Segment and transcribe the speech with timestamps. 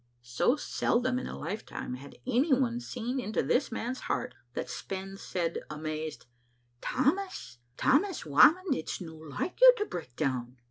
[0.23, 5.21] So seldom in a lifetime had any one seen into this man's heart that Spens
[5.21, 6.25] said, amazed:
[6.81, 10.57] "Tammas, Tammas Whamond, it's no like you to break down."